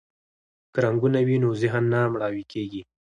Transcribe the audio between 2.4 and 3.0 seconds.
کیږي.